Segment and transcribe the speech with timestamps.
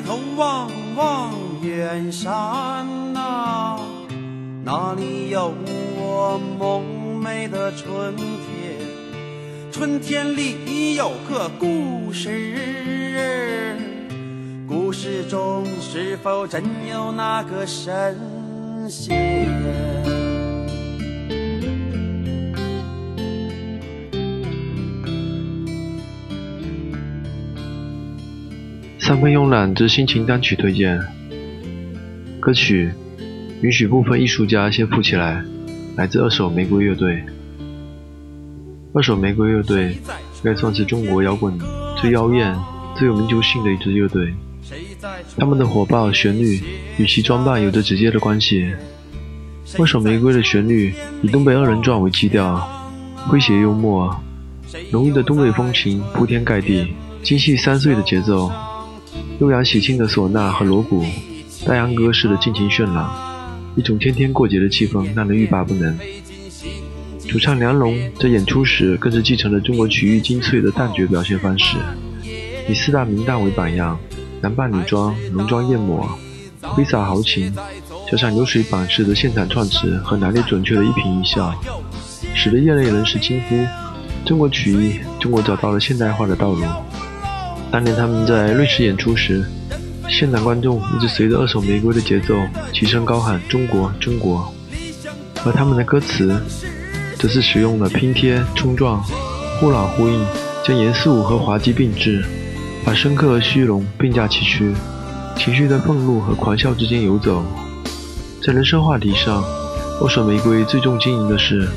[0.00, 3.78] 抬头望望远山呐、
[4.64, 5.52] 那里有
[5.98, 8.80] 我梦寐的春天？
[9.70, 13.76] 春天里有个故事，
[14.66, 18.16] 故事中是否真有那个神
[18.88, 19.99] 仙？
[29.20, 30.98] 三分慵懒之心情单曲推荐。
[32.40, 32.90] 歌曲
[33.60, 35.44] 允许部分艺术家先富起来，
[35.94, 37.22] 来自二手玫瑰乐队。
[38.94, 41.52] 二手玫瑰乐队应该算是中国摇滚
[41.98, 42.56] 最妖艳、
[42.96, 44.32] 最有民族性的一支乐队。
[45.36, 46.58] 他们的火爆旋律
[46.96, 48.72] 与其装扮有着直接的关系。
[49.78, 52.66] 二手玫瑰的旋律以东北二人转为基调，
[53.28, 54.18] 诙谐幽默，
[54.90, 58.50] 浓郁的东北风情铺天盖地，精细三碎的节奏。
[59.40, 61.02] 悠扬喜庆的唢呐和锣鼓，
[61.64, 63.10] 大秧歌式的尽情渲染，
[63.74, 65.96] 一种天天过节的气氛让人欲罢不能。
[67.26, 71.78] 主唱梁龙在演出时更是继承了中国曲艺精粹的旦角表现方式，
[72.68, 73.98] 以四大名旦为榜样，
[74.42, 76.06] 男扮女装，浓妆艳抹，
[76.60, 77.50] 挥洒豪情，
[78.10, 81.58] 加上流水版式的现场创词和拿捏准确的一颦一笑，
[82.34, 83.66] 使得业内人士惊呼：
[84.26, 86.62] 中国曲艺，中国找到了现代化的道路。
[87.70, 89.44] 当年他们在瑞士演出时，
[90.08, 92.34] 现场观众一直随着二手玫瑰的节奏
[92.72, 94.52] 齐声高喊“中国，中国”，
[95.46, 96.42] 而他们的歌词
[97.16, 99.00] 则是使用了拼贴、冲撞、
[99.60, 100.26] 忽朗忽应，
[100.66, 102.24] 将严肃和滑稽并置，
[102.84, 104.74] 把深刻和虚荣并驾齐驱，
[105.36, 107.44] 情绪在愤怒和狂笑之间游走。
[108.44, 109.44] 在人生话题上，
[110.00, 111.68] 二手玫瑰最重经营的是，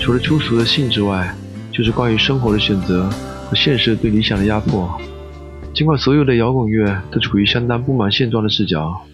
[0.00, 1.36] 除了粗俗的性之外，
[1.70, 3.10] 就是关于生活的选择
[3.50, 4.90] 和现实对理想的压迫。
[5.74, 9.04] 尽管所有的摇滚乐都处于相当不满现状的视角，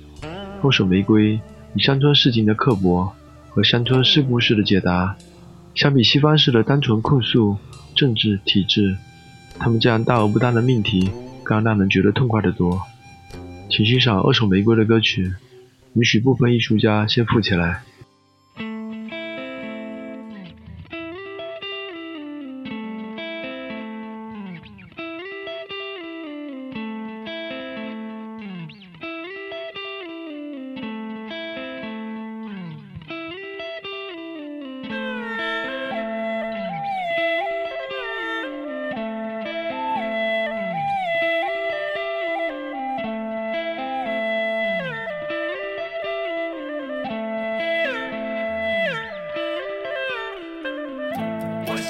[0.62, 1.40] 二手玫瑰
[1.74, 3.10] 以乡村市井的刻薄
[3.48, 5.16] 和乡村事故式的解答，
[5.74, 7.56] 相比西方式的单纯控诉
[7.94, 8.98] 政治体制，
[9.58, 11.10] 他们这样大而不当的命题
[11.42, 12.78] 更让人觉得痛快得多。
[13.70, 15.32] 请欣赏二手玫瑰的歌曲，
[15.94, 17.80] 允许部分艺术家先富起来。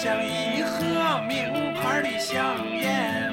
[0.02, 3.30] 像一盒名牌的香烟，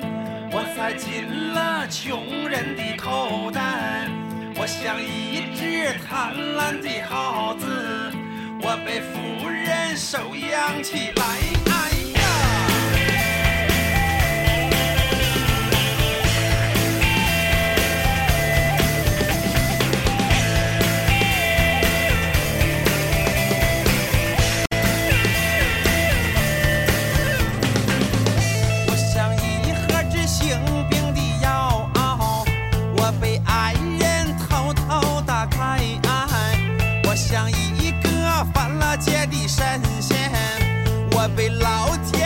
[0.52, 4.06] 我塞进了穷人的口袋。
[4.54, 8.12] 我像一只贪婪的耗子，
[8.62, 11.57] 我被富人收养起来。
[37.18, 40.32] 像一个犯了戒的神仙
[41.14, 42.17] 我被老天